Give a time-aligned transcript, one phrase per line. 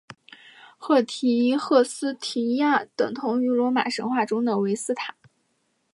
[0.79, 5.13] 赫斯提亚等同于罗马神话中的维斯塔。